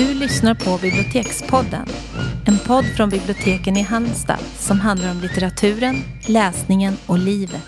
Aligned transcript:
Du 0.00 0.14
lyssnar 0.14 0.54
på 0.54 0.78
Bibliotekspodden. 0.82 1.86
En 2.46 2.58
podd 2.66 2.84
från 2.96 3.08
biblioteken 3.08 3.76
i 3.76 3.82
Halmstad 3.82 4.40
som 4.40 4.80
handlar 4.80 5.10
om 5.10 5.20
litteraturen, 5.20 5.96
läsningen 6.28 6.94
och 7.06 7.18
livet. 7.18 7.62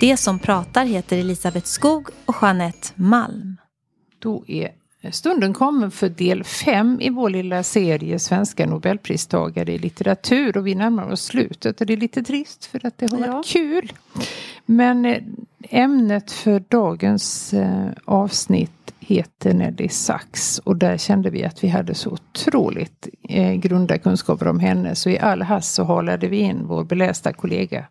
Det 0.00 0.16
som 0.16 0.38
pratar 0.38 0.84
heter 0.84 1.18
Elisabeth 1.18 1.66
Skog 1.66 2.08
och 2.24 2.34
Jeanette 2.42 2.88
Malm. 2.94 3.56
Då 4.18 4.44
är 4.46 4.72
stunden 5.10 5.54
kommen 5.54 5.90
för 5.90 6.08
del 6.08 6.44
fem 6.44 6.98
i 7.00 7.10
vår 7.10 7.30
lilla 7.30 7.62
serie 7.62 8.18
Svenska 8.18 8.66
Nobelpristagare 8.66 9.72
i 9.72 9.78
litteratur. 9.78 10.56
Och 10.56 10.66
vi 10.66 10.74
närmar 10.74 11.10
oss 11.12 11.24
slutet 11.24 11.80
och 11.80 11.86
det 11.86 11.92
är 11.92 11.96
lite 11.96 12.22
trist 12.22 12.64
för 12.64 12.86
att 12.86 12.98
det 12.98 13.10
har 13.10 13.18
varit 13.18 13.46
kul. 13.46 13.92
Men 14.66 15.04
eh, 15.04 15.22
ämnet 15.70 16.32
för 16.32 16.62
dagens 16.68 17.54
eh, 17.54 17.88
avsnitt 18.04 18.77
heter 19.08 19.54
Nelly 19.54 19.88
Sachs 19.88 20.58
och 20.58 20.76
där 20.76 20.96
kände 20.96 21.30
vi 21.30 21.44
att 21.44 21.64
vi 21.64 21.68
hade 21.68 21.94
så 21.94 22.10
otroligt 22.10 23.08
eh, 23.28 23.54
grunda 23.54 23.98
kunskaper 23.98 24.48
om 24.48 24.60
henne. 24.60 24.94
Så 24.94 25.10
i 25.10 25.18
all 25.18 25.42
hast 25.42 25.74
så 25.74 25.84
halade 25.84 26.28
vi 26.28 26.38
in 26.38 26.66
vår 26.66 26.84
belästa 26.84 27.32
kollega. 27.32 27.84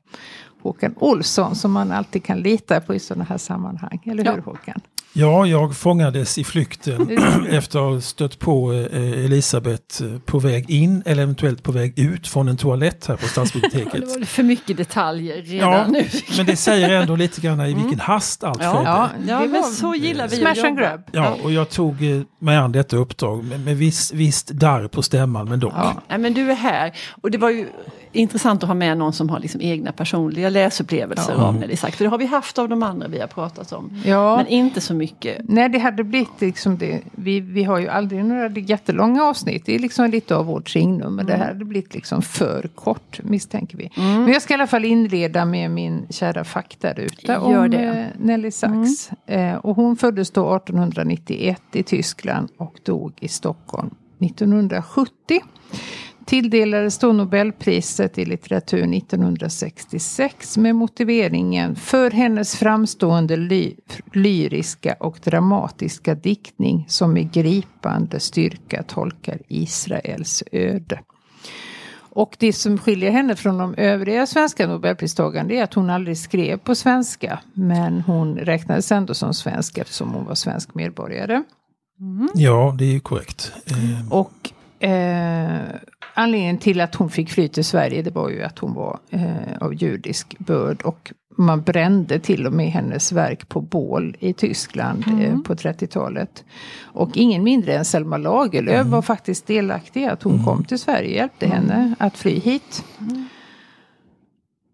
Håkan 0.61 0.95
Olsson 0.97 1.55
som 1.55 1.71
man 1.71 1.91
alltid 1.91 2.23
kan 2.23 2.39
lita 2.39 2.81
på 2.81 2.95
i 2.95 2.99
sådana 2.99 3.23
här 3.23 3.38
sammanhang. 3.38 3.99
Eller 4.05 4.23
hur 4.23 4.31
ja. 4.31 4.41
Håkan? 4.45 4.81
Ja, 5.20 5.45
jag 5.45 5.75
fångades 5.75 6.38
i 6.38 6.43
flykten 6.43 7.17
efter 7.49 7.79
att 7.79 7.93
ha 7.93 8.02
stött 8.02 8.39
på 8.39 8.73
eh, 8.73 9.25
Elisabeth 9.25 10.03
eh, 10.03 10.20
på 10.20 10.39
väg 10.39 10.70
in 10.70 11.03
eller 11.05 11.23
eventuellt 11.23 11.63
på 11.63 11.71
väg 11.71 11.99
ut 11.99 12.27
från 12.27 12.48
en 12.48 12.57
toalett 12.57 13.07
här 13.07 13.15
på 13.15 13.27
Stadsbiblioteket. 13.27 13.93
det 14.13 14.20
var 14.20 14.26
för 14.26 14.43
mycket 14.43 14.77
detaljer 14.77 15.41
redan 15.41 15.71
ja, 15.71 15.87
nu. 15.87 16.05
men 16.37 16.45
det 16.45 16.55
säger 16.55 16.89
ändå 17.01 17.15
lite 17.15 17.41
grann 17.41 17.62
i 17.62 17.65
vilken 17.65 17.85
mm. 17.85 17.99
hast 17.99 18.43
allt 18.43 18.63
ja, 18.63 18.71
skedde. 18.71 18.89
Ja, 18.89 19.10
ja 19.27 19.48
men 19.48 19.63
så 19.63 19.95
gillar 19.95 20.27
vi 20.27 20.35
Smash 20.35 20.65
and 20.65 20.77
grab. 20.77 21.01
Ja, 21.12 21.37
och 21.43 21.51
jag 21.51 21.70
tog 21.70 22.04
eh, 22.04 22.21
mig 22.39 22.57
an 22.57 22.71
detta 22.71 22.98
uppdrag 22.98 23.43
med, 23.43 23.60
med 23.60 23.77
viss, 23.77 24.13
visst 24.13 24.48
darr 24.48 24.87
på 24.87 25.01
stämman, 25.01 25.49
men 25.49 25.60
dock. 25.60 25.73
Ja. 25.76 26.17
Men 26.17 26.34
du 26.34 26.51
är 26.51 26.55
här 26.55 26.93
och 27.21 27.32
det 27.32 27.37
var 27.37 27.49
ju 27.49 27.67
intressant 28.12 28.63
att 28.63 28.67
ha 28.67 28.73
med 28.73 28.98
någon 28.98 29.13
som 29.13 29.29
har 29.29 29.39
liksom 29.39 29.62
egna 29.62 29.91
personliga 29.91 30.46
läsupplevelser 30.49 31.34
ja. 31.34 31.43
av 31.43 31.55
Nelly 31.55 31.76
Sachs. 31.76 31.98
För 31.98 32.03
det 32.03 32.09
har 32.09 32.17
vi 32.17 32.26
haft 32.26 32.59
av 32.59 32.70
de 32.70 32.84
andra 32.84 33.07
vi 33.07 33.20
har 33.20 33.27
pratat 33.27 33.71
om. 33.71 34.01
Ja. 34.05 34.37
Men 34.37 34.48
inte 34.48 34.81
så 34.81 34.93
mycket. 34.93 35.41
Nej, 35.43 35.70
det 35.70 35.79
hade 35.79 36.04
blivit 36.04 36.41
liksom 36.41 36.77
det. 36.77 37.01
Vi, 37.12 37.39
vi 37.39 37.63
har 37.63 37.79
ju 37.79 37.87
aldrig 37.87 38.26
några 38.26 38.49
jättelånga 38.49 39.23
avsnitt. 39.23 39.65
Det 39.65 39.76
är 39.76 39.79
liksom 39.79 40.09
lite 40.09 40.35
av 40.35 40.45
vårt 40.45 40.70
signum. 40.70 41.15
Men 41.15 41.26
mm. 41.26 41.26
det 41.26 41.43
här 41.43 41.54
hade 41.54 41.65
blivit 41.65 41.93
liksom 41.93 42.21
för 42.21 42.70
kort 42.76 43.20
misstänker 43.23 43.77
vi. 43.77 43.91
Mm. 43.98 44.23
Men 44.23 44.34
jag 44.34 44.41
ska 44.41 44.54
i 44.54 44.55
alla 44.55 44.67
fall 44.67 44.85
inleda 44.85 45.45
med 45.45 45.71
min 45.71 46.07
kära 46.09 46.43
faktaruta 46.43 47.39
om 47.39 47.70
det. 47.71 47.77
Eh, 47.77 48.05
Nelly 48.20 48.51
Sachs. 48.51 49.09
Mm. 49.27 49.54
Eh, 49.54 49.57
och 49.57 49.76
hon 49.76 49.95
föddes 49.95 50.32
då 50.32 50.55
1891 50.55 51.61
i 51.73 51.84
Tyskland 51.84 52.49
och 52.57 52.79
dog 52.84 53.13
i 53.20 53.27
Stockholm 53.27 53.89
1970 54.20 55.41
tilldelades 56.27 56.97
då 56.97 57.13
Nobelpriset 57.13 58.17
i 58.17 58.25
litteratur 58.25 58.95
1966 58.97 60.57
med 60.57 60.75
motiveringen 60.75 61.75
för 61.75 62.11
hennes 62.11 62.55
framstående 62.55 63.35
ly 63.35 63.75
lyriska 64.13 64.95
och 65.00 65.19
dramatiska 65.23 66.16
diktning 66.16 66.85
som 66.89 67.13
med 67.13 67.31
gripande 67.31 68.19
styrka 68.19 68.83
tolkar 68.83 69.39
Israels 69.47 70.44
öde. 70.51 71.00
Och 72.00 72.35
det 72.39 72.53
som 72.53 72.78
skiljer 72.78 73.11
henne 73.11 73.35
från 73.35 73.57
de 73.57 73.75
övriga 73.75 74.28
svenska 74.28 74.67
nobelpristagarna 74.67 75.53
är 75.53 75.63
att 75.63 75.73
hon 75.73 75.89
aldrig 75.89 76.17
skrev 76.17 76.57
på 76.57 76.75
svenska. 76.75 77.39
Men 77.53 78.01
hon 78.01 78.37
räknades 78.37 78.91
ändå 78.91 79.13
som 79.13 79.33
svensk 79.33 79.77
eftersom 79.77 80.09
hon 80.09 80.25
var 80.25 80.35
svensk 80.35 80.75
medborgare. 80.75 81.43
Mm. 81.99 82.29
Ja, 82.35 82.75
det 82.79 82.95
är 82.95 82.99
korrekt. 82.99 83.51
Eh. 83.66 84.13
Och 84.13 84.51
Eh, 84.79 85.59
anledningen 86.17 86.57
till 86.57 86.81
att 86.81 86.95
hon 86.95 87.09
fick 87.09 87.29
fly 87.29 87.47
till 87.47 87.66
Sverige 87.66 88.01
det 88.01 88.11
var 88.11 88.29
ju 88.29 88.44
att 88.44 88.59
hon 88.59 88.73
var 88.73 89.00
eh, 89.09 89.57
av 89.61 89.73
judisk 89.73 90.39
börd. 90.39 90.81
Och 90.81 91.13
man 91.38 91.61
brände 91.61 92.19
till 92.19 92.47
och 92.47 92.53
med 92.53 92.72
hennes 92.72 93.11
verk 93.11 93.50
på 93.50 93.61
bål 93.61 94.17
i 94.19 94.33
Tyskland 94.33 95.03
eh, 95.07 95.13
mm. 95.13 95.33
eh, 95.33 95.39
på 95.39 95.53
30-talet. 95.53 96.45
Och 96.81 97.17
ingen 97.17 97.44
mindre 97.44 97.73
än 97.73 97.85
Selma 97.85 98.17
Lagerlöf 98.17 98.75
mm. 98.75 98.91
var 98.91 99.01
faktiskt 99.01 99.47
delaktig 99.47 100.05
att 100.05 100.23
hon 100.23 100.33
mm. 100.33 100.45
kom 100.45 100.63
till 100.63 100.79
Sverige 100.79 101.16
hjälpte 101.16 101.45
mm. 101.45 101.57
henne 101.57 101.95
att 102.00 102.17
fly 102.17 102.39
hit. 102.39 102.84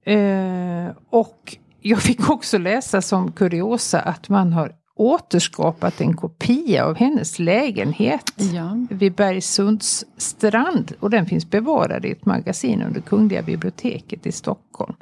Eh, 0.06 0.96
och 1.10 1.58
jag 1.82 2.02
fick 2.02 2.30
också 2.30 2.58
läsa 2.58 3.02
som 3.02 3.32
kuriosa 3.32 4.00
att 4.00 4.30
man 4.30 4.54
har 4.54 4.72
återskapat 4.96 6.02
en 6.02 6.16
kopia 6.16 6.86
av 6.86 6.96
hennes 6.96 7.40
lägenhet 7.40 8.34
ja. 8.54 8.78
vid 8.90 9.14
Bergsunds 9.14 10.06
strand. 10.18 10.94
Och 11.00 11.10
den 11.10 11.26
finns 11.26 11.50
bevarad 11.50 12.06
i 12.06 12.12
ett 12.12 12.26
magasin 12.26 12.82
under 12.82 13.02
Kungliga 13.02 13.42
biblioteket 13.42 14.26
i 14.26 14.32
Stockholm. 14.32 14.94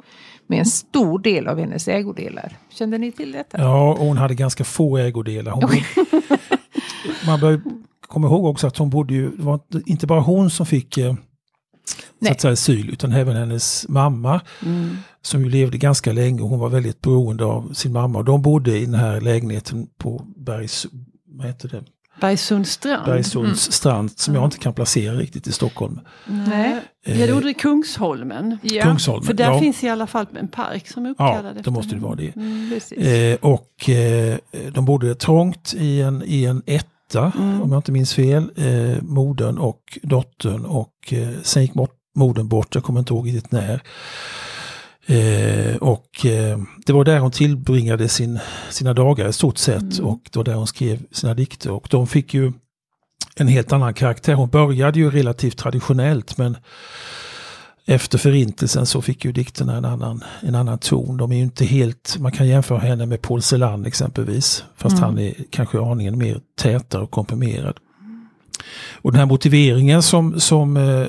Med 0.46 0.58
en 0.58 0.66
stor 0.66 1.18
del 1.18 1.48
av 1.48 1.58
hennes 1.58 1.88
ägodelar. 1.88 2.56
Kände 2.70 2.98
ni 2.98 3.12
till 3.12 3.32
detta? 3.32 3.58
Ja, 3.60 3.96
hon 3.98 4.16
hade 4.16 4.34
ganska 4.34 4.64
få 4.64 4.98
ägodelar. 4.98 5.52
Hon 5.52 5.68
man 7.26 7.40
bör 7.40 7.60
komma 8.00 8.26
ihåg 8.26 8.44
också 8.44 8.66
att 8.66 8.76
hon 8.76 8.90
bodde 8.90 9.14
ju, 9.14 9.30
det 9.30 9.42
var 9.42 9.60
inte 9.86 10.06
bara 10.06 10.20
hon 10.20 10.50
som 10.50 10.66
fick 10.66 10.98
så 12.22 12.30
att 12.30 12.40
säga 12.40 12.52
asyl 12.52 12.90
utan 12.90 13.12
även 13.12 13.36
hennes 13.36 13.88
mamma. 13.88 14.40
Mm. 14.62 14.96
Som 15.22 15.44
ju 15.44 15.50
levde 15.50 15.78
ganska 15.78 16.12
länge 16.12 16.42
och 16.42 16.48
hon 16.48 16.58
var 16.58 16.68
väldigt 16.68 17.00
beroende 17.00 17.44
av 17.44 17.72
sin 17.72 17.92
mamma. 17.92 18.18
Och 18.18 18.24
de 18.24 18.42
bodde 18.42 18.78
i 18.78 18.84
den 18.84 18.94
här 18.94 19.20
lägenheten 19.20 19.86
på 19.98 20.26
Bergs... 20.36 20.86
Vad 21.26 21.46
heter 21.46 21.68
det? 21.68 21.84
Bergsundstrand. 22.20 23.04
Bergsunds 23.06 23.66
mm. 23.66 23.72
strand 23.72 24.10
som 24.18 24.34
jag 24.34 24.44
inte 24.44 24.58
kan 24.58 24.74
placera 24.74 25.14
riktigt 25.14 25.46
i 25.46 25.52
Stockholm. 25.52 26.00
Nej, 26.26 26.80
eh, 27.06 27.20
ja, 27.20 27.26
det 27.26 27.32
gjorde 27.32 27.54
Kungsholmen. 27.54 28.58
Ja. 28.62 28.82
Kungsholmen. 28.82 29.26
För 29.26 29.34
där 29.34 29.44
ja. 29.44 29.58
finns 29.58 29.84
i 29.84 29.88
alla 29.88 30.06
fall 30.06 30.26
en 30.38 30.48
park 30.48 30.88
som 30.88 31.06
är 31.06 31.10
uppkallad 31.10 31.56
Ja, 31.56 31.62
då 31.62 31.70
måste 31.70 31.94
det 31.94 32.00
vara 32.00 32.14
det. 32.14 32.36
Mm, 32.36 32.80
eh, 32.96 33.38
och 33.40 33.88
eh, 33.88 34.36
de 34.72 34.84
bodde 34.84 35.14
trångt 35.14 35.74
i 35.76 36.00
en, 36.00 36.22
i 36.26 36.44
en 36.44 36.62
ett 36.66 36.88
mm. 37.20 37.62
om 37.62 37.72
jag 37.72 37.78
inte 37.78 37.92
minns 37.92 38.14
fel, 38.14 38.50
eh, 38.56 39.02
modern 39.02 39.58
och 39.58 39.98
dottern 40.02 40.64
och 40.64 40.94
eh, 41.10 41.28
sen 41.42 41.62
gick 41.62 41.72
modern 42.14 42.48
bort, 42.48 42.74
jag 42.74 42.84
kommer 42.84 43.00
inte 43.00 43.14
ihåg 43.14 43.26
riktigt 43.26 43.52
när. 43.52 43.82
Eh, 45.06 45.76
och 45.76 46.26
eh, 46.26 46.58
det 46.86 46.92
var 46.92 47.04
där 47.04 47.18
hon 47.18 47.30
tillbringade 47.30 48.08
sin, 48.08 48.38
sina 48.70 48.94
dagar 48.94 49.28
i 49.28 49.32
stort 49.32 49.58
sett 49.58 49.98
mm. 49.98 50.06
och 50.06 50.20
det 50.32 50.36
var 50.36 50.44
där 50.44 50.54
hon 50.54 50.66
skrev 50.66 50.98
sina 51.10 51.34
dikter 51.34 51.70
och 51.70 51.88
de 51.90 52.06
fick 52.06 52.34
ju 52.34 52.52
en 53.36 53.48
helt 53.48 53.72
annan 53.72 53.94
karaktär. 53.94 54.34
Hon 54.34 54.48
började 54.48 54.98
ju 54.98 55.10
relativt 55.10 55.58
traditionellt 55.58 56.38
men 56.38 56.56
efter 57.86 58.18
förintelsen 58.18 58.86
så 58.86 59.02
fick 59.02 59.24
ju 59.24 59.32
dikterna 59.32 59.76
en 59.76 59.84
annan, 59.84 60.24
en 60.40 60.54
annan 60.54 60.78
ton. 60.78 61.16
De 61.16 61.32
är 61.32 61.36
ju 61.36 61.42
inte 61.42 61.64
helt, 61.64 62.16
man 62.20 62.32
kan 62.32 62.48
jämföra 62.48 62.78
henne 62.78 63.06
med 63.06 63.22
Paul 63.22 63.42
Celan 63.42 63.86
exempelvis. 63.86 64.64
Fast 64.76 64.96
mm. 64.96 65.04
han 65.04 65.18
är 65.18 65.34
kanske 65.50 65.80
aningen 65.80 66.18
mer 66.18 66.40
tätare 66.56 67.02
och 67.02 67.10
komprimerad. 67.10 67.76
Och 68.92 69.12
den 69.12 69.18
här 69.18 69.26
motiveringen 69.26 70.02
som, 70.02 70.40
som 70.40 70.76
eh, 70.76 71.06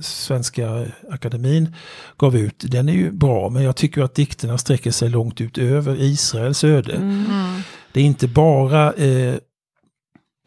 Svenska 0.00 0.86
Akademin 1.10 1.74
gav 2.16 2.36
ut, 2.36 2.64
den 2.68 2.88
är 2.88 2.92
ju 2.92 3.10
bra. 3.10 3.48
Men 3.48 3.62
jag 3.62 3.76
tycker 3.76 4.02
att 4.02 4.14
dikterna 4.14 4.58
sträcker 4.58 4.90
sig 4.90 5.08
långt 5.08 5.40
utöver 5.40 6.02
Israels 6.02 6.64
öde. 6.64 6.92
Mm. 6.92 7.24
Det 7.92 8.00
är 8.00 8.04
inte 8.04 8.28
bara 8.28 8.92
eh, 8.92 9.34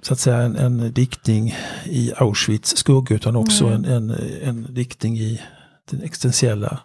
så 0.01 0.13
att 0.13 0.19
säga 0.19 0.37
en, 0.37 0.55
en 0.55 0.93
diktning 0.93 1.55
i 1.85 2.11
Auschwitz 2.17 2.77
skugga 2.77 3.15
utan 3.15 3.35
också 3.35 3.65
mm. 3.67 3.85
en, 3.85 4.09
en, 4.09 4.17
en 4.43 4.73
diktning 4.73 5.17
i 5.17 5.41
den 5.89 6.01
existentiella 6.01 6.79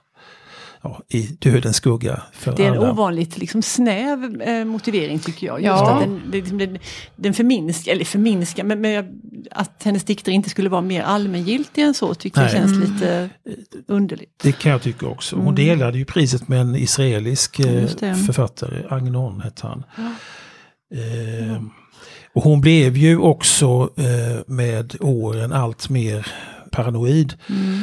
ja, 0.83 1.01
i 1.09 1.23
dödens 1.39 1.77
skugga. 1.77 2.23
För 2.33 2.57
det 2.57 2.65
är 2.65 2.69
en 2.69 2.79
alla. 2.79 2.93
ovanligt 2.93 3.39
liksom, 3.39 3.63
snäv 3.63 4.43
eh, 4.43 4.65
motivering 4.65 5.19
tycker 5.19 5.47
jag. 5.47 5.57
Just 5.59 5.67
ja. 5.67 5.91
att 5.91 6.01
den, 6.01 6.23
liksom, 6.33 6.59
den, 6.59 6.79
den 7.17 7.35
förminskar, 7.35 7.93
eller 7.93 8.05
förminskar, 8.05 8.65
men, 8.65 8.81
men, 8.81 9.21
att 9.51 9.83
hennes 9.85 10.05
dikter 10.05 10.33
inte 10.33 10.51
skulle 10.51 10.69
vara 10.69 10.81
mer 10.81 11.03
allmängiltiga 11.03 11.87
än 11.87 11.95
så 11.95 12.15
tycker 12.15 12.41
Nej. 12.41 12.45
jag 12.45 12.53
känns 12.53 12.73
mm. 12.73 12.93
lite 12.93 13.31
underligt. 13.87 14.39
Det 14.43 14.53
kan 14.53 14.73
jag 14.73 14.83
tycka 14.83 15.07
också. 15.07 15.37
Hon 15.37 15.45
mm. 15.45 15.55
delade 15.55 15.99
ju 15.99 16.05
priset 16.05 16.49
med 16.49 16.61
en 16.61 16.77
israelisk 16.77 17.61
eh, 17.61 17.87
författare, 18.27 18.85
Agnon 18.91 19.41
hette 19.41 19.67
han. 19.67 19.85
Ja. 19.97 20.13
Eh, 20.99 21.63
och 22.35 22.43
hon 22.43 22.61
blev 22.61 22.97
ju 22.97 23.19
också 23.19 23.91
eh, 23.97 24.43
med 24.47 24.97
åren 25.01 25.53
allt 25.53 25.89
mer 25.89 26.27
paranoid. 26.71 27.35
Mm 27.49 27.83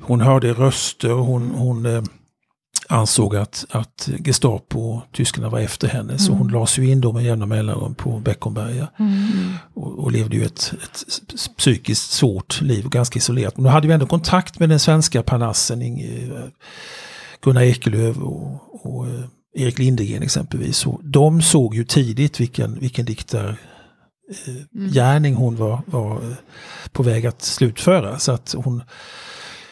hon 0.00 0.20
hörde 0.20 0.52
röster, 0.52 1.08
hon, 1.10 1.50
hon 1.50 1.86
eh, 1.86 2.02
ansåg 2.88 3.36
att, 3.36 3.66
att 3.70 4.08
Gestapo 4.24 4.80
och 4.80 5.02
tyskarna 5.12 5.48
var 5.48 5.60
efter 5.60 5.88
henne. 5.88 6.12
Mm. 6.12 6.18
Så 6.18 6.32
hon 6.32 6.48
lades 6.48 6.78
ju 6.78 6.90
in 6.90 7.00
då 7.00 7.12
med 7.12 7.24
jämna 7.24 7.46
mellanrum 7.46 7.94
på 7.94 8.18
Beckomberga. 8.18 8.88
Mm. 8.98 9.52
Och, 9.74 9.98
och, 9.98 10.12
levde 10.12 10.36
ju 10.36 10.44
ett, 10.44 10.74
ett 10.82 11.04
psykiskt 11.56 12.10
svårt 12.10 12.60
liv, 12.60 12.88
ganska 12.88 13.18
isolerat. 13.18 13.56
Men 13.56 13.64
då 13.64 13.70
hade 13.70 13.88
vi 13.88 13.94
ändå 13.94 14.06
kontakt 14.06 14.58
med 14.58 14.68
den 14.68 14.80
svenska 14.80 15.22
parnassen, 15.22 15.80
Gunnar 17.40 17.62
Ekelöf 17.62 18.16
och, 18.16 18.86
och 18.86 19.06
eh, 19.06 19.24
Erik 19.56 19.78
Lindegren 19.78 20.22
exempelvis. 20.22 20.76
Så 20.76 21.00
de 21.02 21.42
såg 21.42 21.74
ju 21.74 21.84
tidigt 21.84 22.40
vilken, 22.40 22.78
vilken 22.78 23.04
diktare 23.04 23.56
mm. 24.74 24.92
gärning 24.92 25.34
hon 25.34 25.56
var, 25.56 25.82
var 25.86 26.20
på 26.92 27.02
väg 27.02 27.26
att 27.26 27.42
slutföra. 27.42 28.18
Så 28.18 28.32
att 28.32 28.54
hon 28.58 28.82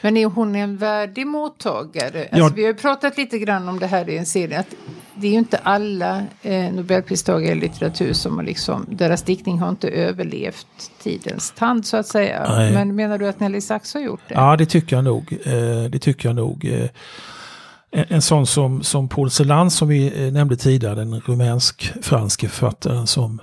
men 0.02 0.16
är 0.16 0.26
hon 0.26 0.56
en 0.56 0.76
värdig 0.76 1.26
mottagare? 1.26 2.20
Alltså, 2.20 2.38
ja. 2.38 2.50
Vi 2.56 2.62
har 2.62 2.68
ju 2.68 2.74
pratat 2.74 3.16
lite 3.16 3.38
grann 3.38 3.68
om 3.68 3.78
det 3.78 3.86
här 3.86 4.08
i 4.08 4.18
en 4.18 4.26
serie. 4.26 4.58
Att 4.58 4.74
det 5.14 5.26
är 5.26 5.30
ju 5.30 5.38
inte 5.38 5.58
alla 5.58 6.22
eh, 6.42 6.72
Nobelpristagare 6.72 7.52
i 7.52 7.54
litteratur 7.54 8.12
som 8.12 8.36
har 8.36 8.44
liksom, 8.44 8.86
deras 8.88 9.22
diktning 9.22 9.58
har 9.58 9.68
inte 9.68 9.88
överlevt 9.88 10.90
tidens 11.02 11.50
tand 11.50 11.86
så 11.86 11.96
att 11.96 12.06
säga. 12.06 12.46
Nej. 12.48 12.72
Men 12.72 12.94
menar 12.94 13.18
du 13.18 13.28
att 13.28 13.40
Nelly 13.40 13.60
Sachs 13.60 13.94
har 13.94 14.00
gjort 14.00 14.20
det? 14.28 14.34
Ja, 14.34 14.56
det 14.56 14.66
tycker 14.66 14.96
jag 14.96 15.04
nog. 15.04 15.32
Eh, 15.44 15.90
det 15.90 15.98
tycker 15.98 16.28
jag 16.28 16.36
nog. 16.36 16.64
Eh, 16.64 16.88
en, 17.90 18.04
en 18.08 18.22
sån 18.22 18.46
som, 18.46 18.82
som 18.82 19.08
Paul 19.08 19.30
Celan 19.30 19.70
som 19.70 19.88
vi 19.88 20.26
eh, 20.26 20.32
nämnde 20.32 20.56
tidigare, 20.56 20.94
den 20.94 21.20
rumänsk-franske 21.20 22.48
författaren 22.48 23.06
som 23.06 23.40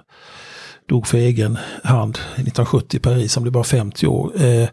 dog 0.89 1.07
för 1.07 1.17
egen 1.17 1.57
hand 1.83 2.15
1970 2.15 2.97
i 2.97 2.99
Paris, 2.99 3.35
han 3.35 3.43
blev 3.43 3.53
bara 3.53 3.63
50 3.63 4.07
år. 4.07 4.41
Eh, 4.41 4.69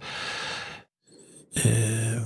eh, 1.65 2.23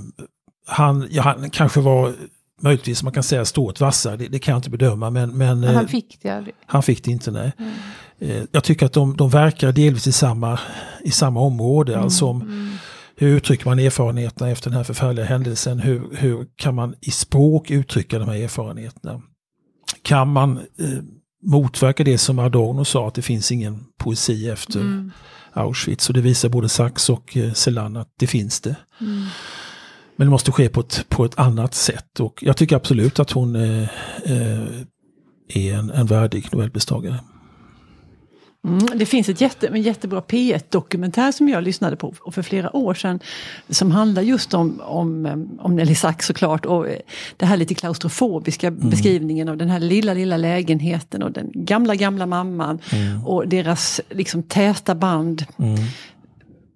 han, 0.67 1.09
ja, 1.11 1.23
han 1.23 1.51
kanske 1.51 1.81
var 1.81 2.15
möjligtvis 2.63 3.03
man 3.03 3.13
kan 3.13 3.23
säga 3.23 3.45
stort 3.45 3.81
vassare, 3.81 4.17
det, 4.17 4.29
det, 4.29 4.39
kan 4.39 4.53
jag 4.53 4.59
inte 4.59 4.71
bedöma. 4.71 5.11
Men, 5.11 5.31
men, 5.31 5.61
men 5.61 5.75
han 5.75 5.85
eh, 5.85 5.91
fick 5.91 6.19
det 6.23 6.31
aldrig? 6.31 6.55
Han 6.67 6.83
fick 6.83 7.05
det 7.05 7.11
inte, 7.11 7.31
nej. 7.31 7.53
Mm. 7.59 7.73
Eh, 8.19 8.45
jag 8.53 8.65
tycker 8.65 8.87
att 8.87 8.93
de, 8.93 9.17
de 9.17 9.31
verkar 9.31 9.73
delvis 9.73 10.07
i 10.07 10.13
samma, 10.13 10.59
i 11.05 11.11
samma 11.11 11.41
område. 11.41 11.93
Mm. 11.93 12.05
Alltså 12.05 12.27
om, 12.27 12.43
mm. 12.43 12.71
Hur 13.17 13.37
uttrycker 13.37 13.67
man 13.67 13.79
erfarenheterna 13.79 14.51
efter 14.51 14.71
den 14.71 14.77
här 14.77 14.85
förfärliga 14.85 15.25
händelsen? 15.25 15.79
Hur, 15.79 16.03
hur 16.13 16.47
kan 16.57 16.75
man 16.75 16.95
i 17.01 17.11
språk 17.11 17.71
uttrycka 17.71 18.19
de 18.19 18.29
här 18.29 18.37
erfarenheterna? 18.37 19.23
Kan 20.03 20.29
man 20.29 20.59
eh, 20.59 20.87
motverka 21.43 22.05
det 22.05 22.19
som 22.19 22.39
Adorno 22.39 22.85
sa, 22.85 23.09
att 23.09 23.15
det 23.15 23.23
finns 23.23 23.53
ingen 23.53 23.85
poesi 24.01 24.49
efter 24.49 24.81
mm. 24.81 25.13
Auschwitz? 25.53 26.09
Och 26.09 26.15
det 26.15 26.21
visar 26.21 26.49
både 26.49 26.69
Sachs 26.69 27.11
och 27.11 27.37
eh, 27.37 27.53
Celan 27.53 27.97
att 27.97 28.15
det 28.17 28.27
finns 28.27 28.61
det. 28.61 28.77
Mm. 29.01 29.27
Men 30.17 30.27
det 30.27 30.31
måste 30.31 30.53
ske 30.53 30.69
på 30.69 30.81
ett, 30.81 31.07
på 31.09 31.25
ett 31.25 31.39
annat 31.39 31.75
sätt. 31.75 32.21
Och 32.21 32.43
jag 32.43 32.57
tycker 32.57 32.77
absolut 32.77 33.19
att 33.19 33.31
hon 33.31 33.57
eh, 33.57 33.89
eh 34.25 34.61
är 35.55 35.75
en, 35.75 35.91
en 35.91 36.07
värdig 36.07 36.49
Nobelpristagare. 36.53 37.19
Mm, 38.65 38.87
det 38.95 39.07
finns 39.07 39.29
ett 39.29 39.41
jätte, 39.41 39.67
en 39.67 39.83
jättebra 39.83 40.21
P1-dokumentär 40.21 41.33
som 41.33 41.49
jag 41.49 41.63
lyssnade 41.63 41.97
på 41.97 42.15
för 42.33 42.43
flera 42.43 42.77
år 42.77 42.95
sedan. 42.95 43.21
Som 43.69 43.91
handlar 43.91 44.23
just 44.23 44.55
om, 44.55 44.81
om, 44.81 45.27
eh, 45.27 45.65
om 45.65 45.77
Nelly 45.77 45.95
Sachs 45.95 46.27
såklart 46.27 46.67
och 46.67 46.89
eh, 46.89 46.99
det 47.37 47.47
här 47.47 47.57
lite 47.57 47.75
klaustrofobiska 47.75 48.67
mm. 48.67 48.91
beskrivningen 48.91 49.49
av 49.49 49.57
den 49.57 49.71
här 49.71 49.81
lilla, 49.81 50.15
lilla 50.15 50.37
lägenheten 50.37 51.23
och 51.23 51.33
den 51.33 51.51
gamla, 51.55 51.95
gamla 51.95 52.27
mamman. 52.27 52.79
Mm. 52.93 53.27
Och 53.27 53.49
deras 53.49 54.01
liksom 54.11 54.43
täta 54.43 54.95
band. 54.95 55.45
Mm. 55.59 55.79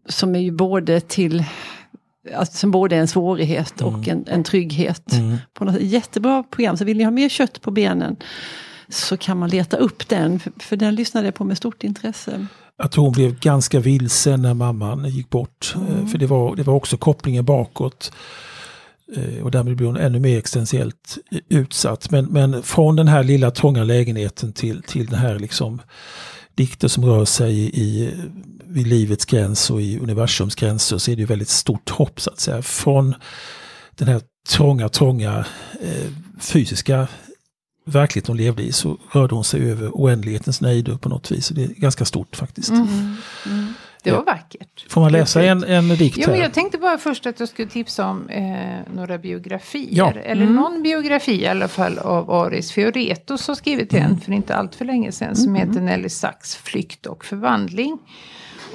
Som 0.09 0.35
är 0.35 0.41
ju 0.41 0.51
både 0.51 1.01
till 1.01 1.45
Alltså, 2.37 2.57
som 2.57 2.71
både 2.71 2.97
är 2.97 3.01
en 3.01 3.09
svårighet 3.09 3.81
och 3.81 4.09
mm. 4.09 4.11
en, 4.11 4.25
en 4.27 4.45
trygghet. 4.45 5.13
Mm. 5.13 5.37
På 5.55 5.65
något 5.65 5.81
jättebra 5.81 6.43
program, 6.43 6.77
så 6.77 6.85
vill 6.85 6.97
ni 6.97 7.05
ha 7.05 7.11
mer 7.11 7.29
kött 7.29 7.61
på 7.61 7.71
benen 7.71 8.17
så 8.89 9.17
kan 9.17 9.39
man 9.39 9.51
leta 9.51 9.77
upp 9.77 10.09
den, 10.09 10.41
för, 10.41 10.53
för 10.59 10.77
den 10.77 10.95
lyssnade 10.95 11.27
jag 11.27 11.35
på 11.35 11.45
med 11.45 11.57
stort 11.57 11.85
intresse. 11.85 12.47
Jag 12.77 12.93
tror 12.93 13.05
hon 13.05 13.13
blev 13.13 13.39
ganska 13.39 13.81
vilsen 13.81 14.43
när 14.43 14.55
mamman 14.55 15.09
gick 15.09 15.31
bort. 15.31 15.75
Eh, 15.77 15.95
mm. 15.95 16.09
För 16.09 16.19
det 16.19 16.27
var, 16.27 16.57
det 16.57 16.63
var 16.63 16.75
också 16.75 16.97
kopplingen 16.97 17.45
bakåt. 17.45 18.13
Eh, 19.17 19.45
och 19.45 19.51
därmed 19.51 19.77
blev 19.77 19.87
hon 19.87 19.97
ännu 19.97 20.19
mer 20.19 20.39
existentiellt 20.39 21.19
utsatt. 21.49 22.11
Men, 22.11 22.25
men 22.25 22.63
från 22.63 22.97
den 22.97 23.09
här 23.09 23.25
lilla 23.25 23.51
trånga 23.51 23.85
lägenheten 23.85 24.53
till, 24.53 24.83
till 24.83 25.07
den 25.07 25.19
här 25.19 25.39
liksom 25.39 25.83
dikter 26.55 26.89
som 26.89 27.05
rör 27.05 27.25
sig 27.25 27.71
i, 27.81 28.15
vid 28.65 28.87
livets 28.87 29.25
gräns 29.25 29.71
och 29.71 29.83
i 29.83 29.99
universums 29.99 30.55
gränser 30.55 30.99
så 30.99 31.11
är 31.11 31.17
det 31.17 31.21
ju 31.21 31.27
väldigt 31.27 31.49
stort 31.49 31.91
hopp 31.91 32.21
så 32.21 32.31
att 32.31 32.41
säga. 32.41 32.63
Från 32.63 33.15
den 33.97 34.09
här 34.09 34.21
trånga, 34.49 34.89
trånga 34.89 35.45
eh, 35.81 36.11
fysiska 36.41 37.09
verklighet 37.85 38.27
hon 38.27 38.37
levde 38.37 38.63
i 38.63 38.73
så 38.73 38.99
rörde 39.11 39.35
hon 39.35 39.45
sig 39.45 39.71
över 39.71 39.91
oändlighetens 39.93 40.61
nejder 40.61 40.97
på 40.97 41.09
något 41.09 41.31
vis. 41.31 41.49
Det 41.49 41.65
är 41.65 41.69
ganska 41.69 42.05
stort 42.05 42.37
faktiskt. 42.37 42.71
Mm. 42.71 43.17
Mm. 43.47 43.75
Det 44.05 44.13
var 44.13 44.25
vackert. 44.25 44.87
Får 44.89 45.01
man 45.01 45.13
läsa 45.13 45.45
en, 45.45 45.65
en 45.65 45.89
dikt 45.89 46.19
jo, 46.21 46.31
men 46.31 46.41
Jag 46.41 46.53
tänkte 46.53 46.79
bara 46.79 46.99
först 46.99 47.27
att 47.27 47.41
jag 47.41 47.49
skulle 47.49 47.69
tipsa 47.69 48.07
om 48.07 48.29
eh, 48.29 48.95
några 48.95 49.19
biografier. 49.19 49.89
Ja. 49.91 50.13
Eller 50.13 50.43
mm. 50.43 50.55
någon 50.55 50.83
biografi 50.83 51.43
i 51.43 51.47
alla 51.47 51.69
fall 51.69 51.99
av 51.99 52.31
Aris 52.31 52.73
Fioretos 52.73 53.49
har 53.49 53.55
skrivit 53.55 53.95
en 53.95 54.05
mm. 54.05 54.21
för 54.21 54.33
inte 54.33 54.57
allt 54.57 54.75
för 54.75 54.85
länge 54.85 55.13
sedan. 55.13 55.37
Som 55.37 55.57
mm. 55.57 55.69
heter 55.69 55.81
Nelly 55.81 56.09
Sachs 56.09 56.57
Flykt 56.57 57.07
och 57.07 57.25
förvandling. 57.25 57.99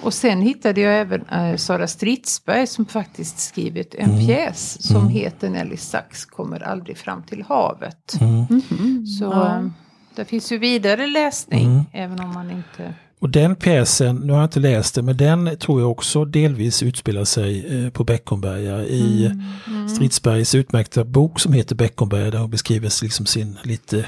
Och 0.04 0.14
sen 0.14 0.42
hittade 0.42 0.82
jag 0.82 1.00
även 1.00 1.26
äh, 1.26 1.56
Sara 1.56 1.88
Stridsberg 1.88 2.68
som 2.68 2.86
faktiskt 2.86 3.40
skrivit 3.40 3.96
en 3.96 4.10
mm. 4.10 4.28
pjäs 4.28 4.88
som 4.88 5.02
mm. 5.02 5.10
heter 5.10 5.50
Nelly 5.50 5.78
Sachs 5.78 6.26
kommer 6.26 6.64
aldrig 6.64 6.98
fram 6.98 7.24
till 7.24 7.44
havet. 7.44 8.22
Mm. 8.22 8.46
-hmm. 8.46 9.06
Så 9.06 9.26
ja. 9.26 9.56
Äh, 9.56 9.68
det 10.16 10.26
finns 10.26 10.52
ju 10.52 10.58
vidare 10.58 11.08
läsning 11.08 11.66
mm. 11.66 11.86
även 11.94 12.20
om 12.20 12.34
man 12.34 12.52
inte... 12.52 12.94
Och 13.20 13.30
den 13.30 13.56
pjäsen, 13.56 14.16
nu 14.16 14.34
har 14.34 14.40
jag 14.40 14.46
inte 14.46 14.60
läst 14.60 14.96
den, 14.96 15.06
men 15.06 15.18
den 15.18 15.58
tror 15.58 15.82
jag 15.82 15.92
också 15.92 16.26
delvis 16.26 16.84
utspelar 16.84 17.26
sig 17.26 17.84
eh, 17.86 17.90
på 17.90 18.04
Beckomberga 18.04 18.84
i 18.84 19.26
mm. 19.26 19.44
mm. 19.68 19.90
Stridsbergs 19.90 20.56
utmärkta 20.56 21.04
bok 21.04 21.40
som 21.40 21.54
heter 21.54 21.76
Beckomberga 21.76 22.32
där 22.32 22.40
hon 22.40 22.50
beskriver 22.50 23.04
liksom 23.04 23.26
sin 23.26 23.58
lite 23.64 24.06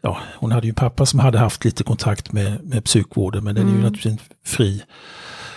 ja, 0.00 0.18
hon 0.36 0.52
hade 0.52 0.66
ju 0.66 0.68
en 0.68 0.74
pappa 0.74 1.06
som 1.06 1.20
hade 1.20 1.38
haft 1.38 1.64
lite 1.64 1.84
kontakt 1.84 2.32
med, 2.32 2.64
med 2.64 2.84
psykvården 2.84 3.44
men 3.44 3.54
den 3.54 3.64
är 3.64 3.70
ju 3.70 3.78
mm. 3.78 3.92
naturligtvis 3.92 4.12
en 4.12 4.36
fri 4.44 4.82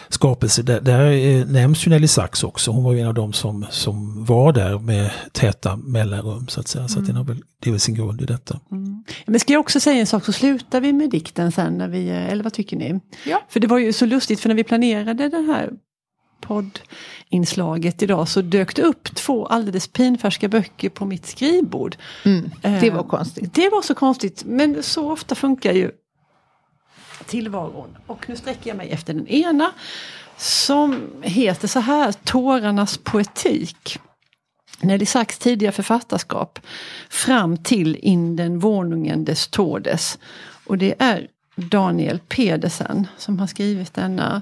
skapelse. 0.09 0.61
Där, 0.61 0.81
där 0.81 1.11
eh, 1.11 1.45
nämns 1.45 1.87
ju 1.87 1.89
Nelly 1.89 2.07
Sachs 2.07 2.43
också. 2.43 2.71
Hon 2.71 2.83
var 2.83 2.93
ju 2.93 2.99
en 2.99 3.07
av 3.07 3.13
dem 3.13 3.33
som, 3.33 3.65
som 3.69 4.25
var 4.25 4.53
där 4.53 4.79
med 4.79 5.11
täta 5.31 5.75
mellanrum 5.75 6.47
så 6.47 6.59
att 6.59 6.67
säga. 6.67 6.87
Så 6.87 6.93
mm. 6.93 7.03
att 7.03 7.07
den 7.07 7.15
har 7.15 7.23
väl, 7.23 7.43
väl 7.65 7.79
sin 7.79 7.95
grund 7.95 8.21
i 8.21 8.25
detta. 8.25 8.59
Men 9.29 9.39
ska 9.39 9.53
jag 9.53 9.59
också 9.59 9.79
säga 9.79 9.99
en 9.99 10.07
sak 10.07 10.25
så 10.25 10.33
slutar 10.33 10.81
vi 10.81 10.93
med 10.93 11.09
dikten 11.09 11.51
sen 11.51 11.77
när 11.77 11.87
vi, 11.87 12.09
eh, 12.09 12.31
eller 12.31 12.43
vad 12.43 12.53
tycker 12.53 12.77
ni? 12.77 12.99
Ja. 13.25 13.41
För 13.49 13.59
det 13.59 13.67
var 13.67 13.77
ju 13.77 13.93
så 13.93 14.05
lustigt 14.05 14.39
för 14.39 14.49
när 14.49 14.55
vi 14.55 14.63
planerade 14.63 15.29
den 15.29 15.45
här 15.45 15.69
poddinslaget 16.41 18.01
idag 18.03 18.27
så 18.27 18.41
dök 18.41 18.75
det 18.75 18.81
upp 18.81 19.15
två 19.15 19.45
alldeles 19.45 19.87
pinfärska 19.87 20.47
böcker 20.47 20.89
på 20.89 21.05
mitt 21.05 21.25
skrivbord. 21.25 21.95
Mm, 22.25 22.51
det 22.61 22.89
var 22.89 23.03
konstigt. 23.03 23.53
Det 23.53 23.69
var 23.69 23.81
så 23.81 23.95
konstigt 23.95 24.43
men 24.45 24.83
så 24.83 25.11
ofta 25.11 25.35
funkar 25.35 25.73
ju 25.73 25.91
tillvaron. 27.25 27.97
Och 28.07 28.29
nu 28.29 28.35
sträcker 28.35 28.69
jag 28.69 28.77
mig 28.77 28.89
efter 28.89 29.13
den 29.13 29.27
ena 29.27 29.71
som 30.37 31.01
heter 31.21 31.67
så 31.67 31.79
här 31.79 32.11
Tårarnas 32.11 32.97
poetik. 32.97 33.99
Nelly 34.81 35.05
Sachs 35.05 35.37
tidiga 35.37 35.71
författarskap 35.71 36.59
fram 37.09 37.57
till 37.57 37.95
In 37.95 38.35
den 38.35 38.59
Wohnungen 38.59 39.25
des 39.25 39.47
Todes. 39.47 40.19
Och 40.65 40.77
det 40.77 40.95
är 40.99 41.27
Daniel 41.55 42.19
Pedersen 42.19 43.07
som 43.17 43.39
har 43.39 43.47
skrivit 43.47 43.93
denna 43.93 44.41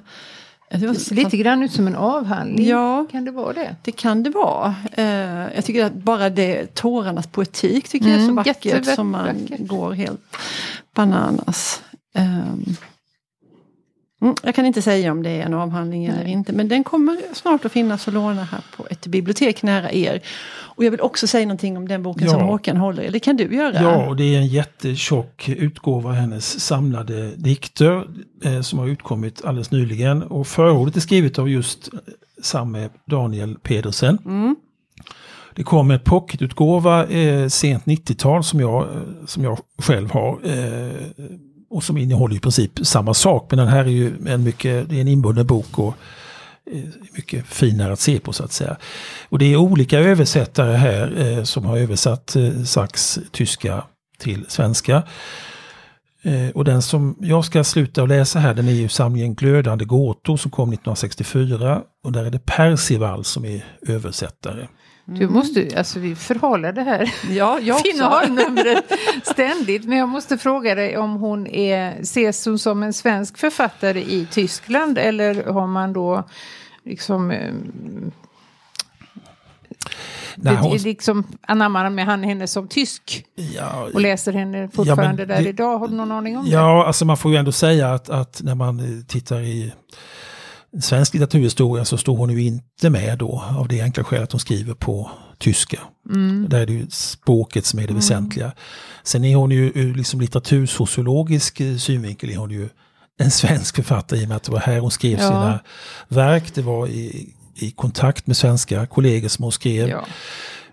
det 0.69 0.95
ser 0.95 1.15
lite 1.15 1.37
grann 1.37 1.63
ut 1.63 1.71
som 1.71 1.87
en 1.87 1.95
avhandling. 1.95 2.67
Ja, 2.67 3.05
kan 3.11 3.25
det 3.25 3.31
vara 3.31 3.53
det? 3.53 3.75
Det 3.83 3.91
kan 3.91 4.23
det 4.23 4.29
vara. 4.29 4.75
Uh, 4.97 5.55
jag 5.55 5.65
tycker 5.65 5.85
att 5.85 5.93
bara 5.93 6.29
det 6.29 6.75
tårarnas 6.75 7.27
poetik 7.27 7.89
tycker 7.89 8.05
mm, 8.05 8.19
jag 8.19 8.21
är 8.21 8.25
så 8.25 8.31
mm, 8.31 8.43
vackert 8.75 8.95
som 8.95 9.09
man 9.09 9.47
går 9.59 9.93
helt 9.93 10.37
bananas. 10.93 11.81
Mm, 14.21 14.35
jag 14.43 14.55
kan 14.55 14.65
inte 14.65 14.81
säga 14.81 15.11
om 15.11 15.23
det 15.23 15.29
är 15.29 15.45
en 15.45 15.53
avhandling 15.53 16.07
Nej. 16.07 16.17
eller 16.17 16.29
inte 16.29 16.53
men 16.53 16.67
den 16.67 16.83
kommer 16.83 17.17
snart 17.33 17.65
att 17.65 17.71
finnas 17.71 18.07
att 18.07 18.13
låna 18.13 18.43
här 18.43 18.61
på 18.77 18.87
ett 18.89 19.07
bibliotek 19.07 19.63
nära 19.63 19.91
er. 19.91 20.21
Och 20.77 20.83
jag 20.83 20.91
vill 20.91 21.01
också 21.01 21.27
säga 21.27 21.45
någonting 21.45 21.77
om 21.77 21.87
den 21.87 22.03
boken 22.03 22.27
ja. 22.27 22.33
som 22.33 22.41
Håkan 22.41 22.77
håller 22.77 23.03
i, 23.03 23.09
det 23.09 23.19
kan 23.19 23.37
du 23.37 23.55
göra. 23.55 23.81
Ja, 23.81 24.07
och 24.07 24.15
det 24.15 24.35
är 24.35 24.37
en 24.37 24.47
jättetjock 24.47 25.49
utgåva 25.49 26.09
av 26.09 26.15
hennes 26.15 26.59
samlade 26.59 27.35
dikter 27.35 28.07
eh, 28.43 28.61
som 28.61 28.79
har 28.79 28.87
utkommit 28.87 29.45
alldeles 29.45 29.71
nyligen. 29.71 30.23
Och 30.23 30.47
förordet 30.47 30.95
är 30.95 30.99
skrivet 30.99 31.39
av 31.39 31.49
just 31.49 31.89
samme 32.41 32.89
Daniel 33.05 33.57
Pedersen. 33.63 34.17
Mm. 34.25 34.55
Det 35.55 35.63
kom 35.63 35.91
en 35.91 35.99
pocketutgåva 35.99 37.05
eh, 37.05 37.47
sent 37.47 37.85
90-tal 37.85 38.43
som 38.43 38.59
jag, 38.59 38.83
eh, 38.83 39.01
som 39.25 39.43
jag 39.43 39.59
själv 39.81 40.11
har. 40.11 40.39
Eh, 40.43 40.91
och 41.69 41.83
som 41.83 41.97
innehåller 41.97 42.35
i 42.35 42.39
princip 42.39 42.71
samma 42.81 43.13
sak. 43.13 43.47
Men 43.49 43.59
den 43.59 43.67
här 43.67 43.79
är 43.85 43.89
ju 43.89 44.13
en 44.27 44.43
mycket, 44.43 44.89
det 44.89 44.97
är 44.97 45.01
en 45.01 45.07
inbunden 45.07 45.47
bok 45.47 45.79
och 45.79 45.93
eh, 46.71 46.83
mycket 47.11 47.47
finare 47.47 47.93
att 47.93 47.99
se 47.99 48.19
på 48.19 48.33
så 48.33 48.43
att 48.43 48.51
säga. 48.51 48.77
Och 49.29 49.39
det 49.39 49.53
är 49.53 49.55
olika 49.55 49.99
översättare 49.99 50.73
här 50.73 51.19
eh, 51.19 51.43
som 51.43 51.65
har 51.65 51.77
översatt 51.77 52.35
eh, 52.35 52.63
Sachs 52.63 53.19
tyska 53.31 53.83
till 54.17 54.45
svenska. 54.47 55.03
Eh, 56.21 56.49
och 56.49 56.65
den 56.65 56.81
som 56.81 57.15
jag 57.19 57.45
ska 57.45 57.63
sluta 57.63 58.03
att 58.03 58.09
läsa 58.09 58.39
här, 58.39 58.53
den 58.53 58.67
är 58.67 58.71
ju 58.71 58.89
samlingen 58.89 59.35
Glödande 59.35 59.85
gåtor 59.85 60.37
som 60.37 60.51
kom 60.51 60.69
1964. 60.69 61.81
Och 62.03 62.11
där 62.11 62.25
är 62.25 62.29
det 62.29 62.45
Percival 62.45 63.23
som 63.23 63.45
är 63.45 63.65
översättare. 63.87 64.67
Du 65.09 65.29
måste, 65.29 65.69
alltså 65.77 65.99
vi 65.99 66.15
förhåller 66.15 66.73
det 66.73 66.81
här 66.81 67.13
ja, 67.29 67.59
jag 67.59 67.79
finalnumret 67.91 68.91
ständigt. 69.23 69.85
Men 69.85 69.97
jag 69.97 70.09
måste 70.09 70.37
fråga 70.37 70.75
dig 70.75 70.97
om 70.97 71.15
hon 71.15 71.47
är, 71.47 72.01
ses 72.01 72.45
hon 72.45 72.59
som 72.59 72.83
en 72.83 72.93
svensk 72.93 73.37
författare 73.37 74.01
i 74.01 74.27
Tyskland 74.31 74.97
eller 74.97 75.43
har 75.43 75.67
man 75.67 75.93
då 75.93 76.23
liksom 76.83 77.31
eh, 77.31 77.53
Nej, 80.35 80.55
hon... 80.55 80.77
liksom 80.77 81.23
anammar 81.41 81.89
med 81.89 82.05
han 82.05 82.23
henne 82.23 82.47
som 82.47 82.67
tysk 82.67 83.25
ja, 83.35 83.89
och 83.93 84.01
läser 84.01 84.33
henne 84.33 84.69
fortfarande 84.73 85.21
ja, 85.21 85.27
där 85.27 85.43
det, 85.43 85.49
idag. 85.49 85.77
Har 85.79 85.87
du 85.87 85.95
någon 85.95 86.11
aning 86.11 86.37
om 86.37 86.45
ja, 86.45 86.59
det? 86.59 86.63
Ja, 86.63 86.85
alltså 86.85 87.05
man 87.05 87.17
får 87.17 87.31
ju 87.31 87.37
ändå 87.37 87.51
säga 87.51 87.93
att, 87.93 88.09
att 88.09 88.41
när 88.43 88.55
man 88.55 89.05
tittar 89.07 89.41
i 89.41 89.73
svensk 90.81 91.13
litteraturhistoria 91.13 91.85
så 91.85 91.97
står 91.97 92.17
hon 92.17 92.29
ju 92.29 92.43
inte 92.43 92.89
med 92.89 93.17
då 93.17 93.43
av 93.57 93.67
det 93.67 93.81
enkla 93.81 94.03
skälet 94.03 94.23
att 94.23 94.31
hon 94.31 94.39
skriver 94.39 94.73
på 94.73 95.11
tyska. 95.37 95.79
Mm. 96.09 96.49
Där 96.49 96.59
är 96.59 96.65
det 96.65 96.73
ju 96.73 96.87
språket 96.89 97.65
som 97.65 97.79
är 97.79 97.83
det 97.83 97.89
mm. 97.89 97.95
väsentliga. 97.95 98.51
Sen 99.03 99.23
är 99.23 99.35
hon 99.35 99.51
ju 99.51 99.71
ur 99.75 99.95
liksom 99.95 100.21
litteratursociologisk 100.21 101.59
eh, 101.59 101.77
synvinkel 101.77 102.29
är 102.29 102.37
hon 102.37 102.51
ju 102.51 102.69
en 103.19 103.31
svensk 103.31 103.75
författare 103.75 104.19
i 104.19 104.25
och 104.25 104.27
med 104.27 104.37
att 104.37 104.43
det 104.43 104.51
var 104.51 104.59
här 104.59 104.79
hon 104.79 104.91
skrev 104.91 105.19
ja. 105.19 105.27
sina 105.27 105.59
verk. 106.07 106.55
Det 106.55 106.61
var 106.61 106.87
i, 106.87 107.33
i 107.55 107.71
kontakt 107.71 108.27
med 108.27 108.37
svenska 108.37 108.85
kollegor 108.85 109.27
som 109.27 109.43
hon 109.43 109.51
skrev. 109.51 109.89
Ja. 109.89 110.05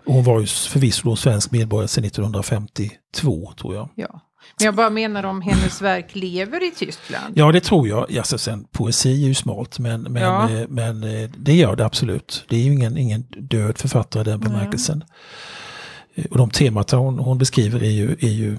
Hon 0.05 0.23
var 0.23 0.39
ju 0.39 0.45
förvisso 0.47 1.15
svensk 1.15 1.51
medborgare 1.51 1.87
sedan 1.87 2.03
1952 2.03 3.53
tror 3.57 3.75
jag. 3.75 3.89
Ja. 3.95 4.21
Men 4.57 4.65
jag 4.65 4.75
bara 4.75 4.89
menar 4.89 5.23
om 5.23 5.41
hennes 5.41 5.81
verk 5.81 6.15
lever 6.15 6.67
i 6.67 6.71
Tyskland. 6.71 7.37
Ja, 7.37 7.51
det 7.51 7.59
tror 7.59 7.87
jag. 7.87 8.17
Alltså, 8.17 8.37
sen, 8.37 8.65
poesi 8.71 9.23
är 9.23 9.27
ju 9.27 9.33
smalt, 9.33 9.79
men, 9.79 10.01
men, 10.01 10.23
ja. 10.23 10.49
Eh, 10.49 10.67
men 10.69 11.03
eh, 11.03 11.29
det 11.37 11.53
gör 11.53 11.75
det 11.75 11.85
absolut. 11.85 12.45
Det 12.49 12.55
är 12.55 12.61
ju 12.61 12.73
ingen, 12.73 12.97
ingen 12.97 13.21
död 13.21 13.77
författare 13.77 14.21
i 14.21 14.23
den 14.23 14.39
bemärkelsen. 14.39 15.03
Eh, 16.15 16.25
och 16.25 16.37
de 16.37 16.49
temat 16.49 16.91
hon, 16.91 17.19
hon 17.19 17.37
beskriver 17.37 17.83
är 17.83 17.91
ju, 17.91 18.11
är 18.11 18.31
ju 18.31 18.57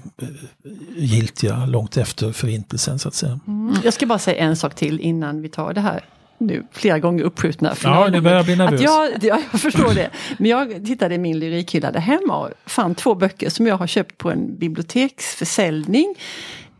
giltiga 0.95 1.65
långt 1.65 1.97
efter 1.97 2.31
förintelsen 2.31 2.99
så 2.99 3.07
att 3.07 3.15
säga. 3.15 3.39
Mm. 3.47 3.75
Jag 3.83 3.93
ska 3.93 4.05
bara 4.05 4.19
säga 4.19 4.37
en 4.37 4.55
sak 4.55 4.75
till 4.75 4.99
innan 4.99 5.41
vi 5.41 5.49
tar 5.49 5.73
det 5.73 5.81
här 5.81 6.03
nu 6.37 6.63
flera 6.71 6.99
gånger 6.99 7.23
uppskjutna. 7.23 7.75
Ja, 7.83 8.07
nu 8.11 8.21
börjar 8.21 8.37
jag 8.37 8.45
bli 8.45 8.55
nervös. 8.55 8.81
Jag, 8.81 9.09
ja, 9.21 9.41
jag 9.51 9.61
förstår 9.61 9.93
det. 9.93 10.09
Men 10.37 10.51
jag 10.51 10.85
tittade 10.85 11.15
i 11.15 11.17
min 11.17 11.39
lyrikhylla 11.39 11.91
där 11.91 11.99
hemma 11.99 12.37
och 12.37 12.49
fann 12.65 12.95
två 12.95 13.15
böcker 13.15 13.49
som 13.49 13.67
jag 13.67 13.77
har 13.77 13.87
köpt 13.87 14.17
på 14.17 14.31
en 14.31 14.57
biblioteksförsäljning 14.57 16.15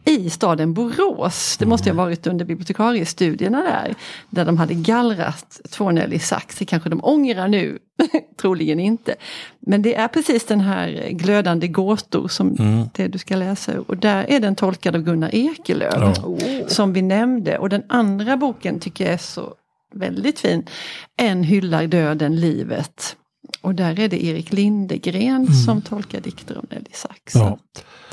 i 0.07 0.29
staden 0.29 0.73
Borås. 0.73 1.57
Det 1.57 1.65
måste 1.65 1.89
ha 1.89 1.95
varit 1.95 2.27
under 2.27 2.45
bibliotekariestudierna 2.45 3.61
där. 3.61 3.95
Där 4.29 4.45
de 4.45 4.57
hade 4.57 4.73
gallrat 4.73 5.61
två 5.69 5.91
Nelly 5.91 6.19
Sachs. 6.19 6.55
Det 6.55 6.65
kanske 6.65 6.89
de 6.89 6.99
ångrar 7.03 7.47
nu. 7.47 7.79
Troligen 8.41 8.79
inte. 8.79 9.15
Men 9.59 9.81
det 9.81 9.95
är 9.95 10.07
precis 10.07 10.45
den 10.45 10.59
här 10.59 11.09
glödande 11.11 11.67
gåtor 11.67 12.27
som 12.27 12.55
mm. 12.59 12.89
det 12.95 13.07
du 13.07 13.17
ska 13.17 13.35
läsa. 13.35 13.79
Och 13.87 13.97
där 13.97 14.25
är 14.29 14.39
den 14.39 14.55
tolkad 14.55 14.95
av 14.95 15.01
Gunnar 15.01 15.35
Ekelöf. 15.35 15.93
Ja. 15.97 16.37
Som 16.67 16.93
vi 16.93 17.01
nämnde. 17.01 17.57
Och 17.57 17.69
den 17.69 17.83
andra 17.89 18.37
boken 18.37 18.79
tycker 18.79 19.03
jag 19.05 19.13
är 19.13 19.17
så 19.17 19.53
väldigt 19.93 20.39
fin. 20.39 20.65
En 21.17 21.43
hyllar 21.43 21.87
döden 21.87 22.35
livet. 22.35 23.15
Och 23.61 23.75
där 23.75 23.99
är 23.99 24.07
det 24.07 24.25
Erik 24.25 24.53
Lindegren 24.53 25.35
mm. 25.35 25.53
som 25.53 25.81
tolkar 25.81 26.21
dikter 26.21 26.57
om 26.57 26.65
Nelly 26.69 26.91
Sachs. 26.93 27.35
Ja. 27.35 27.59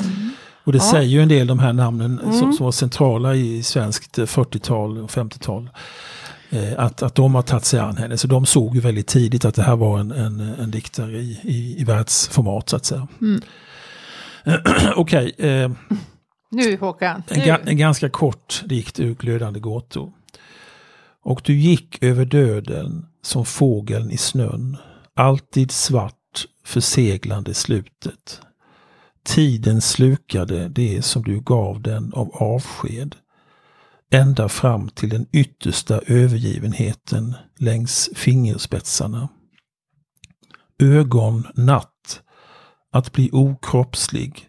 Mm. 0.00 0.33
Och 0.64 0.73
det 0.73 0.78
ja. 0.78 0.90
säger 0.90 1.09
ju 1.09 1.23
en 1.23 1.28
del 1.28 1.47
de 1.47 1.59
här 1.59 1.73
namnen 1.73 2.21
mm. 2.21 2.33
som, 2.33 2.52
som 2.52 2.64
var 2.64 2.73
centrala 2.73 3.35
i 3.35 3.62
svenskt 3.62 4.18
40-tal 4.18 4.99
och 4.99 5.11
50-tal. 5.11 5.71
Eh, 6.50 6.73
att, 6.78 7.02
att 7.02 7.14
de 7.14 7.35
har 7.35 7.42
tagit 7.42 7.64
sig 7.64 7.80
an 7.80 7.97
henne. 7.97 8.18
Så 8.18 8.26
de 8.26 8.47
såg 8.47 8.75
ju 8.75 8.80
väldigt 8.80 9.06
tidigt 9.06 9.44
att 9.44 9.54
det 9.54 9.62
här 9.62 9.76
var 9.76 9.99
en, 9.99 10.11
en, 10.11 10.40
en 10.40 10.71
diktare 10.71 11.18
i, 11.18 11.40
i, 11.42 11.80
i 11.80 11.85
världsformat 11.85 12.68
så 12.68 12.76
att 12.76 12.85
säga. 12.85 13.09
Mm. 13.21 13.40
Okej. 14.97 15.33
Okay, 15.37 15.50
eh, 15.50 15.71
nu 16.50 16.76
Håkan. 16.76 17.23
Nu. 17.30 17.42
En, 17.42 17.68
en, 17.68 17.76
ganska 17.76 18.09
kort 18.09 18.62
dikt 18.64 19.00
ur 19.00 19.14
Glödande 19.14 19.61
gåtor. 19.61 20.12
Och 21.25 21.40
du 21.44 21.54
gick 21.54 22.02
över 22.02 22.25
döden 22.25 23.06
som 23.23 23.44
fågeln 23.44 24.11
i 24.11 24.16
snön. 24.16 24.76
Alltid 25.16 25.71
svart, 25.71 26.47
förseglande 26.64 27.54
slutet. 27.54 28.40
Tiden 29.24 29.80
slukade 29.80 30.68
det 30.68 31.02
som 31.02 31.22
du 31.22 31.40
gav 31.40 31.82
den 31.82 32.12
av 32.12 32.30
avsked. 32.34 33.16
Ända 34.10 34.48
fram 34.48 34.88
till 34.88 35.08
den 35.08 35.26
yttersta 35.32 36.00
övergivenheten 36.06 37.34
längs 37.58 38.10
fingerspetsarna. 38.14 39.28
Ögon 40.78 41.46
natt, 41.54 42.22
att 42.92 43.12
bli 43.12 43.30
okroppslig. 43.32 44.48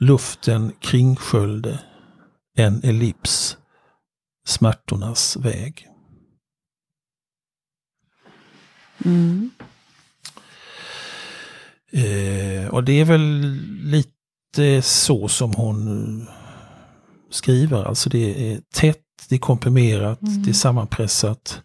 Luften 0.00 0.72
kringsköljde, 0.80 1.80
en 2.56 2.80
ellips, 2.84 3.56
smärtornas 4.46 5.36
väg. 5.36 5.88
Mm. 9.04 9.50
Eh, 11.92 12.61
och 12.72 12.84
det 12.84 13.00
är 13.00 13.04
väl 13.04 13.58
lite 13.82 14.82
så 14.82 15.28
som 15.28 15.54
hon 15.54 16.26
skriver. 17.30 17.84
Alltså 17.84 18.10
det 18.10 18.52
är 18.52 18.60
tätt, 18.74 18.98
det 19.28 19.34
är 19.34 19.38
komprimerat, 19.38 20.22
mm. 20.22 20.42
det 20.42 20.50
är 20.50 20.54
sammanpressat. 20.54 21.62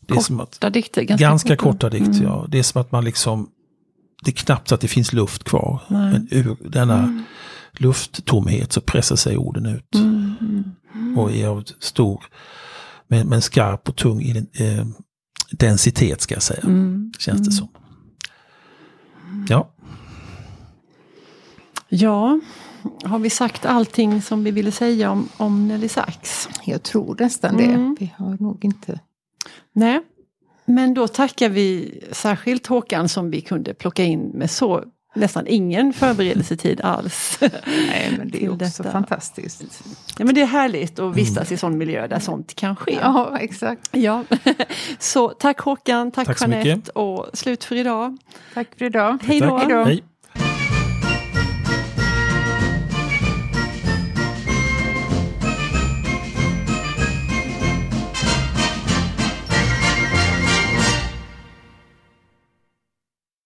Det 0.00 0.12
är 0.12 0.16
korta 0.16 0.26
som 0.26 0.40
att, 0.40 0.72
dikter? 0.72 1.02
Ganska, 1.02 1.24
ganska 1.24 1.56
korta, 1.56 1.90
dikter, 1.90 2.10
mm. 2.10 2.22
ja. 2.22 2.46
Det 2.48 2.58
är 2.58 2.62
som 2.62 2.80
att 2.80 2.92
man 2.92 3.04
liksom, 3.04 3.50
det 4.24 4.30
är 4.30 4.34
knappt 4.34 4.68
så 4.68 4.74
att 4.74 4.80
det 4.80 4.88
finns 4.88 5.12
luft 5.12 5.44
kvar. 5.44 5.80
Nej. 5.88 6.12
Men 6.12 6.28
ur 6.30 6.56
denna 6.60 6.98
mm. 6.98 7.22
lufttomhet 7.72 8.72
så 8.72 8.80
pressar 8.80 9.16
sig 9.16 9.36
orden 9.36 9.66
ut. 9.66 9.94
Mm. 9.94 10.34
Mm. 10.94 11.18
Och 11.18 11.32
är 11.32 11.46
av 11.48 11.64
stor, 11.78 12.24
men, 13.08 13.28
men 13.28 13.42
skarp 13.42 13.88
och 13.88 13.96
tung 13.96 14.22
eh, 14.52 14.86
densitet 15.50 16.20
ska 16.20 16.34
jag 16.34 16.42
säga. 16.42 16.62
Mm. 16.62 17.12
Känns 17.18 17.46
det 17.48 17.52
som. 17.52 17.68
Ja. 19.48 19.70
Ja, 21.88 22.40
har 23.04 23.18
vi 23.18 23.30
sagt 23.30 23.66
allting 23.66 24.22
som 24.22 24.44
vi 24.44 24.50
ville 24.50 24.72
säga 24.72 25.10
om, 25.10 25.28
om 25.36 25.68
Nelly 25.68 25.88
Sachs? 25.88 26.48
Jag 26.64 26.82
tror 26.82 27.16
nästan 27.18 27.56
det. 27.56 27.64
Mm. 27.64 27.96
Vi 28.00 28.12
har 28.16 28.36
nog 28.40 28.64
inte... 28.64 29.00
Nej, 29.72 30.00
men 30.64 30.94
då 30.94 31.08
tackar 31.08 31.48
vi 31.48 32.00
särskilt 32.12 32.66
Håkan 32.66 33.08
som 33.08 33.30
vi 33.30 33.40
kunde 33.40 33.74
plocka 33.74 34.04
in 34.04 34.20
med 34.20 34.50
så 34.50 34.84
nästan 35.14 35.46
ingen 35.46 35.92
förberedelsetid 35.92 36.80
alls. 36.80 37.38
Nej 37.40 38.14
men 38.18 38.30
det 38.30 38.44
är 38.44 38.52
också 38.52 38.82
detta. 38.82 38.92
fantastiskt. 38.92 39.84
Ja 40.18 40.24
men 40.24 40.34
det 40.34 40.40
är 40.40 40.46
härligt 40.46 40.98
att 40.98 41.16
vistas 41.16 41.52
i 41.52 41.56
sån 41.56 41.78
miljö 41.78 42.06
där 42.06 42.18
sånt 42.18 42.54
kan 42.54 42.76
ske. 42.76 42.98
Ja 43.02 43.38
exakt. 43.40 43.88
Ja. 43.92 44.24
Så 44.98 45.28
tack 45.28 45.60
Håkan, 45.60 46.10
tack, 46.10 46.26
tack 46.26 46.40
Jeanette 46.40 46.90
och 46.90 47.26
slut 47.32 47.64
för 47.64 47.76
idag. 47.76 48.18
Tack 48.54 48.68
för 48.78 48.84
idag. 48.84 49.18
Hej 49.22 49.40
då. 49.40 49.58
Hej. 49.84 50.02